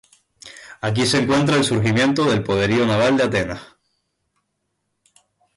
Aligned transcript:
Aquí 0.87 1.05
se 1.05 1.19
encuentras 1.19 1.59
el 1.59 1.63
surgimiento 1.63 2.25
del 2.25 2.41
poderío 2.43 2.87
naval 2.87 3.17
de 3.17 3.23
Atenas. 3.25 3.61